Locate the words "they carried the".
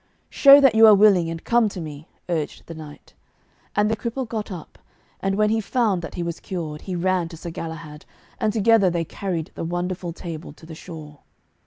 8.89-9.63